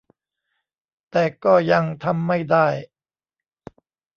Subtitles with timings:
[1.11, 2.67] แต่ก็ยังทำไม่ได้